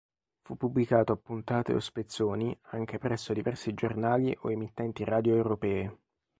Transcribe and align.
Fu 0.41 0.57
pubblicato 0.57 1.11
a 1.13 1.15
puntate 1.15 1.73
o 1.75 1.79
spezzoni 1.79 2.57
anche 2.69 2.97
presso 2.97 3.33
diversi 3.33 3.75
giornali 3.75 4.35
o 4.41 4.49
emittenti 4.49 5.03
radio 5.03 5.35
europee. 5.35 5.97